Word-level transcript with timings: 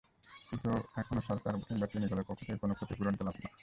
কিন্তু 0.51 0.69
এখনো 0.95 1.21
সরকার 1.29 1.53
কিংবা 1.61 1.87
চিনিকলের 1.91 2.27
পক্ষ 2.29 2.41
থেকে 2.41 2.61
কোনো 2.63 2.73
ক্ষতিপূরণ 2.77 3.13
পেলাম 3.17 3.35
না। 3.37 3.49